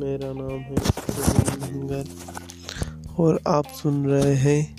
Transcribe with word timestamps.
मेरा 0.00 0.32
नाम 0.32 0.58
है 0.58 0.74
धनगर 0.74 2.04
और 3.18 3.40
आप 3.46 3.66
सुन 3.66 4.06
रहे 4.06 4.34
हैं 4.34 4.76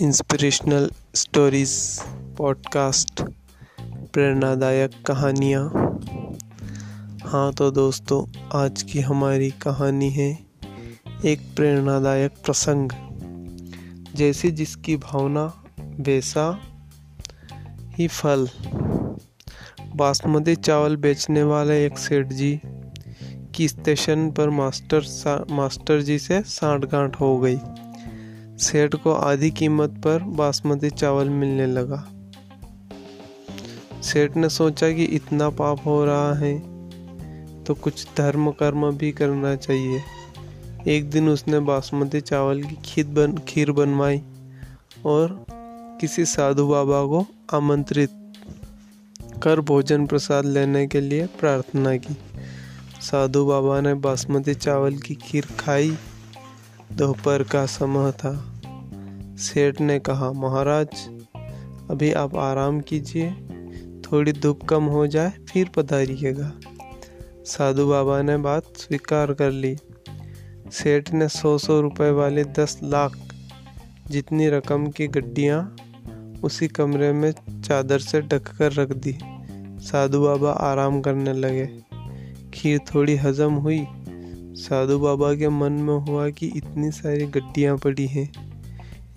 इंस्पिरेशनल 0.00 0.90
स्टोरीज 1.14 2.00
पॉडकास्ट 2.38 3.22
प्रेरणादायक 4.12 4.90
कहानियाँ। 5.06 5.64
हाँ 7.26 7.52
तो 7.52 7.70
दोस्तों, 7.70 8.48
आज 8.58 8.82
की 8.82 9.00
हमारी 9.00 9.50
कहानी 9.50 10.10
है 10.10 10.38
एक 11.24 11.40
प्रेरणादायक 11.56 12.32
प्रसंग। 12.44 12.88
जैसी 14.16 14.50
जिसकी 14.50 14.96
भावना 14.96 15.64
वैसा 15.80 16.60
ही 17.98 18.08
फल। 18.08 18.48
बासमती 19.96 20.56
चावल 20.56 20.96
बेचने 20.96 21.42
वाले 21.42 21.86
एक 21.86 21.98
सेठ 21.98 22.26
जी 22.26 22.60
की 23.58 23.68
स्टेशन 23.68 24.30
पर 24.30 24.50
मास्टर 24.50 25.46
मास्टर 25.50 26.00
जी 26.00 26.18
से 26.18 26.40
साठ 26.46 26.84
गांठ 26.84 27.20
हो 27.20 27.38
गई। 27.38 27.58
सेठ 28.58 28.94
को 28.94 29.12
आधी 29.12 29.50
कीमत 29.50 29.90
पर 30.04 30.22
बासमती 30.36 30.90
चावल 30.90 31.28
मिलने 31.30 31.66
लगा। 31.66 32.04
सेठ 34.02 34.36
ने 34.36 34.48
सोचा 34.48 34.90
कि 34.90 35.04
इतना 35.04 35.48
पाप 35.50 35.86
हो 35.86 36.04
रहा 36.04 36.34
है 36.34 36.54
तो 37.64 37.74
कुछ 37.74 38.06
धर्म 38.18 38.50
कर्म 38.50 38.90
भी 38.90 39.10
करना 39.12 39.54
चाहिए। 39.56 40.02
एक 40.86 41.10
दिन 41.10 41.28
उसने 41.28 41.60
बासमती 41.60 42.20
चावल 42.20 42.62
की 42.62 42.76
खीर 42.84 43.06
बन, 43.06 43.36
खीर 43.38 43.72
बनवाई 43.72 44.22
और 45.06 45.44
किसी 46.00 46.24
साधु 46.24 46.66
बाबा 46.66 47.04
को 47.06 47.26
आमंत्रित 47.56 48.10
कर 49.42 49.60
भोजन 49.60 50.06
प्रसाद 50.06 50.44
लेने 50.44 50.86
के 50.86 51.00
लिए 51.00 51.26
प्रार्थना 51.40 51.96
की। 51.96 52.16
साधु 53.00 53.46
बाबा 53.46 53.80
ने 53.80 53.94
बासमती 53.94 54.54
चावल 54.54 54.94
की 54.94 55.14
खीर 55.14 55.46
खाई। 55.60 55.96
दोपहर 56.92 57.42
का 57.42 57.66
समय 57.66 58.12
था। 58.12 58.60
सेठ 59.38 59.80
ने 59.80 59.98
कहा, 59.98 60.32
महाराज, 60.32 60.88
अभी 61.90 62.12
आप 62.12 62.36
आराम 62.36 62.80
कीजिए। 62.80 63.30
थोड़ी 64.00 64.32
धूप 64.32 64.64
कम 64.64 64.84
हो 64.84 65.06
जाए, 65.06 65.30
फिर 65.30 65.70
पधारिएगा। 65.76 66.52
साधु 67.44 67.88
बाबा 67.88 68.22
ने 68.22 68.36
बात 68.36 68.62
स्वीकार 68.76 69.32
कर 69.32 69.50
ली। 69.50 69.76
सेठ 70.72 71.12
ने 71.12 71.28
सौ 71.28 71.58
सौ 71.58 71.80
रुपये 71.80 72.10
वाली 72.10 72.44
दस 72.44 72.80
लाख 72.82 73.18
जितनी 74.10 74.48
रकम 74.48 74.86
की 74.86 75.06
गड्डियाँ 75.06 75.76
उसी 76.42 76.68
कमरे 76.68 77.12
में 77.12 77.62
चादर 77.62 77.98
से 77.98 78.20
ढककर 78.20 78.72
रख 78.72 78.88
दी। 78.88 79.18
साधु 79.86 80.22
बाबा 80.22 80.50
आराम 80.50 81.00
करने 81.00 81.32
लगे। 81.32 81.87
खीर 82.58 82.78
थोड़ी 82.86 83.16
हजम 83.16 83.54
हुई। 83.56 83.86
साधु 84.58 84.98
बाबा 84.98 85.32
के 85.34 85.48
मन 85.50 85.72
में 85.72 85.94
हुआ 86.00 86.28
कि 86.30 86.46
इतनी 86.56 86.90
सारी 86.92 87.26
गड्डियाँ 87.28 87.76
पड़ी 87.76 88.06
हैं। 88.06 88.28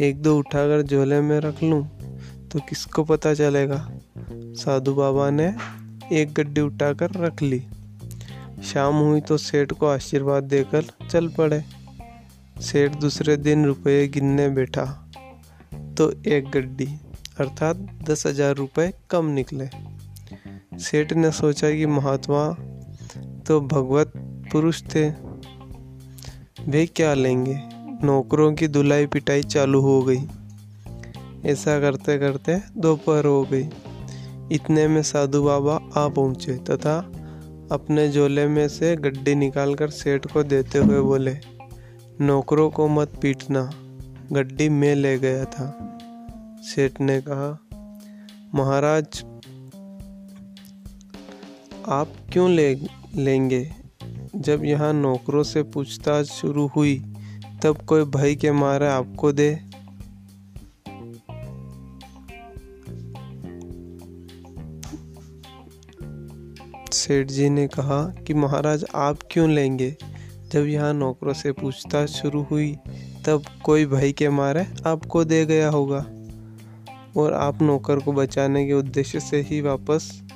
एक 0.00 0.22
दो 0.22 0.36
उठाकर 0.38 0.82
झोले 0.82 1.20
में 1.20 1.38
रख 1.40 1.62
लूँ 1.62 1.82
तो 2.52 2.60
किसको 2.68 3.04
पता 3.04 3.34
चलेगा? 3.34 3.78
साधु 4.56 4.94
बाबा 4.94 5.28
ने 5.30 5.52
एक 6.12 6.32
गड्डी 6.34 6.60
उठाकर 6.60 7.10
रख 7.16 7.42
ली। 7.42 7.62
शाम 8.64 8.94
हुई 8.96 9.20
तो 9.20 9.36
सेठ 9.38 9.72
को 9.72 9.86
आशीर्वाद 9.86 10.44
देकर 10.44 10.84
चल 11.02 11.28
पड़े। 11.28 11.62
सेठ 12.62 12.96
दूसरे 12.96 13.36
दिन 13.38 13.64
रुपये 13.64 14.06
गिनने 14.08 14.48
बैठा 14.48 14.84
तो 15.98 16.10
एक 16.26 16.50
गड्डी, 16.50 16.86
अर्थात 17.40 17.76
दस 18.02 18.26
हज़ार 18.26 18.54
रुपये 18.54 18.92
कम 19.10 19.26
निकले। 19.30 19.68
सेठ 20.80 21.12
ने 21.12 21.30
सोचा 21.32 21.70
कि 21.70 21.86
महात्मा 21.88 22.42
तो 23.48 23.60
भगवत 23.60 24.12
पुरुष 24.52 24.82
थे। 24.82 25.10
वे 26.68 26.86
क्या 26.86 27.14
लेंगे? 27.14 27.60
नौकरों 28.06 28.52
की 28.54 28.68
धुलाई 28.68 29.06
पिटाई 29.06 29.42
चालू 29.42 29.80
हो 29.80 30.02
गई। 30.02 30.20
ऐसा 31.44 31.80
करते 31.80 32.18
करते 32.18 32.60
दोपहर 32.76 33.24
हो 33.24 33.42
गई। 33.52 33.68
इतने 34.52 34.88
में 34.88 35.02
साधु 35.02 35.42
बाबा 35.42 35.74
आ 35.96 36.08
पहुँचे 36.08 36.52
तथा 36.52 36.98
अपने 37.72 38.10
झोले 38.10 38.46
में 38.46 38.68
से 38.68 38.96
गड्डी 38.96 39.34
निकालकर 39.34 39.90
सेठ 39.90 40.26
को 40.26 40.42
देते 40.42 40.78
हुए 40.78 41.00
बोले, 41.00 41.36
नौकरों 42.20 42.70
को 42.70 42.88
मत 42.88 43.08
पीटना 43.22 43.70
गड्डी 44.32 44.68
में 44.68 44.94
ले 44.94 45.18
गया 45.18 45.44
था। 45.44 45.98
सेठ 46.62 47.00
ने 47.00 47.20
कहा, 47.20 47.58
महाराज 48.54 49.24
आप 51.88 52.08
क्यों 52.32 52.50
ले, 52.50 52.74
लेंगे? 53.16 53.70
जब 54.36 54.64
यहाँ 54.64 54.92
नौकरों 54.92 55.42
से 55.42 55.62
पूछताछ 55.62 56.26
शुरू 56.26 56.66
हुई, 56.66 57.04
तब 57.62 57.78
कोई 57.78 58.04
भय 58.04 58.34
के 58.34 58.52
मारे 58.52 58.86
आपको 58.86 59.32
दे? 59.32 59.60
सेठ 66.92 67.26
जी 67.26 67.50
ने 67.50 67.66
कहा 67.66 68.14
कि 68.26 68.34
महाराज, 68.34 68.84
आप 68.94 69.18
क्यों 69.30 69.50
लेंगे? 69.50 69.96
जब 70.52 70.66
यहाँ 70.66 70.94
नौकरों 70.94 71.32
से 71.32 71.52
पूछताछ 71.52 72.08
शुरू 72.08 72.42
हुई, 72.42 72.76
तब 73.26 73.42
कोई 73.64 73.86
भय 73.86 74.12
के 74.12 74.28
मारे 74.28 74.66
आपको 74.86 75.24
दे 75.24 75.46
गया 75.46 75.70
होगा। 75.70 76.06
और 77.16 77.32
आप 77.32 77.62
नौकर 77.62 77.98
को 77.98 78.12
बचाने 78.12 78.66
के 78.66 78.72
उद्देश्य 78.72 79.20
से 79.20 79.40
ही 79.40 79.60
वापस 79.60 80.27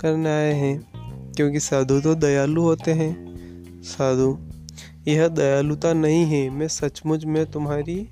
करने 0.00 0.28
आए 0.28 0.52
हैं, 0.52 0.86
क्योंकि 1.32 1.60
साधु 1.60 2.00
तो 2.00 2.14
दयालु 2.14 2.62
होते 2.62 2.92
हैं। 2.92 3.16
साधु, 3.82 4.38
यह 5.08 5.28
दयालुता 5.28 5.92
नहीं 5.92 6.24
है। 6.24 6.50
मैं 6.50 6.68
सचमुच 6.68 7.24
में 7.24 7.50
तुम्हारी 7.50 8.08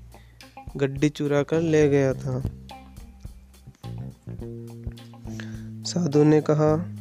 गड्डी 0.77 1.09
चुरा 1.09 1.43
कर 1.43 1.61
ले 1.61 1.89
गया 1.89 2.13
था। 2.13 2.41
साधु 5.83 6.23
ने 6.23 6.41
कहा, 6.49 6.95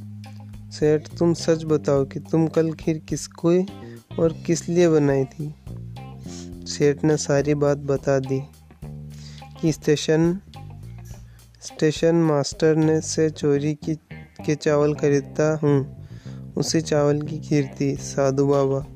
सेठ, 0.70 1.08
तुम 1.08 1.34
सच 1.34 1.64
बताओ 1.64 2.04
कि 2.04 2.20
तुम 2.20 2.46
कल 2.46 2.72
खीर 2.72 2.98
किसको 2.98 3.50
और 4.22 4.32
किस 4.46 4.68
लिए 4.68 4.88
बनाई 4.88 5.24
थी? 5.24 5.54
सेठ 6.66 7.04
ने 7.04 7.16
सारी 7.16 7.54
बात 7.54 7.78
बता 7.78 8.18
दी 8.18 8.42
कि 9.60 9.72
स्टेशन 9.72 10.38
स्टेशन 11.62 12.14
मास्टर 12.14 12.76
ने 12.76 13.00
से 13.00 13.30
चोरी 13.30 13.74
की 13.74 13.94
के 14.46 14.54
चावल 14.54 14.94
खरीदता 14.94 15.58
हूँ। 15.62 16.06
उसी 16.56 16.80
चावल 16.80 17.22
की 17.22 17.38
खीर 17.38 17.70
थी 17.80 17.94
साधु 17.94 18.46
बाबा। 18.46 18.86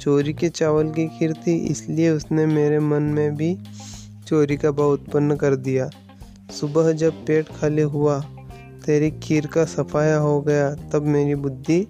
चोरी 0.00 0.32
के 0.32 0.48
चावल 0.48 0.92
की 0.98 1.32
थी 1.32 1.56
इसलिए 1.66 2.10
उसने 2.10 2.46
मेरे 2.46 2.78
मन 2.78 3.02
में 3.02 3.36
भी 3.36 3.58
चोरी 4.26 4.56
का 4.56 4.70
भाव 4.70 4.90
उत्पन्न 4.90 5.36
कर 5.36 5.56
दिया। 5.56 5.90
सुबह 6.60 6.92
जब 6.92 7.12
पेट 7.26 7.46
खाली 7.48 7.82
हुआ, 7.82 8.20
तेरी 8.86 9.10
खीर 9.10 9.46
का 9.46 9.64
सफाया 9.64 10.16
हो 10.16 10.40
गया, 10.40 10.74
तब 10.74 11.02
मेरी 11.02 11.34
बुद्धि 11.34 11.86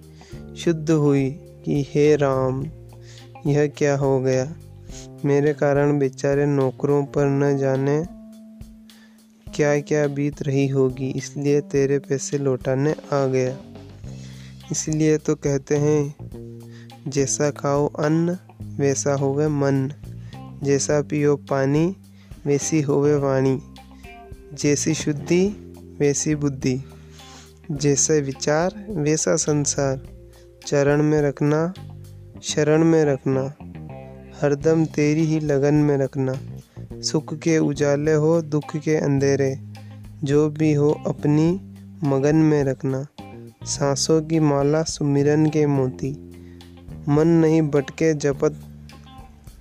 शुद्ध 0.57 0.91
हुई 0.91 1.29
कि 1.65 1.85
हे 1.89 2.15
राम, 2.15 2.65
यह 3.47 3.67
क्या 3.67 3.97
हो 3.97 4.19
गया? 4.19 4.55
मेरे 5.25 5.53
कारण 5.53 5.99
बेचारे 5.99 6.45
नौकरों 6.45 7.03
पर 7.05 7.25
न 7.25 7.57
जाने 7.57 8.18
क्या 9.59 9.79
क्या 9.79 10.07
बीत 10.07 10.43
रही 10.43 10.67
होगी, 10.67 11.09
इसलिए 11.09 11.61
तेरे 11.61 11.99
पैसे 11.99 12.37
लौटाने 12.37 12.91
आ 12.91 13.25
गया। 13.25 13.57
इसलिए 14.71 15.17
तो 15.17 15.35
कहते 15.35 15.75
हैं, 15.75 16.15
जैसा 17.07 17.51
खाओ 17.51 17.87
अन्न, 17.87 18.37
वैसा 18.61 19.13
होवे 19.13 19.47
मन। 19.47 19.93
जैसा 20.63 21.01
पियो 21.01 21.35
पानी, 21.35 21.95
वैसी 22.45 22.81
होवे 22.81 23.15
वाणी। 23.15 23.61
जैसी 24.53 24.93
शुद्धि, 24.93 25.47
वैसी 25.99 26.35
बुद्धि। 26.35 26.81
जैसे 27.71 28.21
विचार, 28.21 28.85
वैसा 28.89 29.35
संसार। 29.35 30.01
चरण 30.67 31.03
में 31.03 31.21
रखना, 31.21 31.73
शरण 32.43 32.83
में 32.83 33.05
रखना। 33.05 33.55
हरदम 34.41 34.85
तेरी 34.85 35.21
ही 35.21 35.39
लगन 35.39 35.73
में 35.73 35.97
रखना। 35.97 36.39
सुख 37.01 37.33
के 37.33 37.57
उजाले 37.57 38.13
हो, 38.13 38.41
दुख 38.41 38.77
के 38.77 38.95
अंधेरे। 38.95 39.59
जो 40.23 40.49
भी 40.49 40.73
हो, 40.73 41.03
अपनी 41.07 41.75
मगन 42.03 42.35
में 42.35 42.63
रखना। 42.63 43.07
सांसों 43.65 44.21
की 44.21 44.39
माला, 44.39 44.83
सुमिरन 44.83 45.45
के 45.45 45.65
मोती। 45.65 46.11
मन 47.09 47.27
नहीं 47.27 47.61
भटके 47.61 48.13
जपत, 48.13 48.55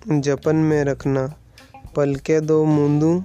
जपन 0.08 0.56
में 0.56 0.84
रखना। 0.84 1.34
पल 1.96 2.14
के 2.14 2.40
दो 2.40 2.64
मुंदू। 2.64 3.24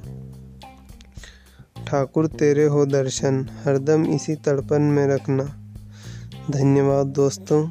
ठाकुर, 1.88 2.28
तेरे 2.28 2.66
हो 2.66 2.86
दर्शन। 2.86 3.50
हरदम 3.66 4.06
इसी 4.06 4.36
तड़पन 4.36 4.82
में 4.82 5.08
रखना। 5.08 5.74
धन्यवाद 6.52 7.08
दोस्तों। 7.08 7.70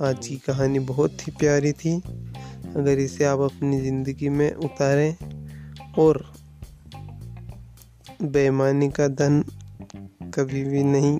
आज 0.00 0.26
की 0.26 0.36
कहानी 0.36 0.78
बहुत 0.78 1.12
ही 1.12 1.32
प्यारी 1.38 1.72
थी। 1.72 2.02
अगर 2.76 2.98
इसे 2.98 3.24
आप 3.24 3.38
अपनी 3.38 3.80
ज़िंदगी 3.80 4.28
में 4.28 4.54
उतारें 4.54 5.16
और 5.98 6.32
बेईमानी 8.22 8.88
का 8.88 9.08
धन 9.08 9.44
कभी 10.34 10.64
भी 10.64 10.84
नहीं 10.84 11.18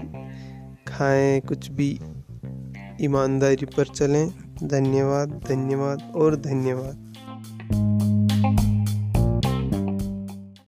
खाएँ, 0.88 1.40
कुछ 1.40 1.70
भी 1.70 2.00
ईमानदारी 3.00 3.66
पर 3.66 3.86
चलें। 3.86 4.30
धन्यवाद 4.64 5.40
धन्यवाद 5.48 6.12
और 6.16 6.36
धन्यवाद। 6.36 7.07